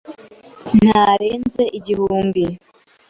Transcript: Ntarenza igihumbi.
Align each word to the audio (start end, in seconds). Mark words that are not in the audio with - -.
Ntarenza 0.79 1.63
igihumbi. 1.77 2.43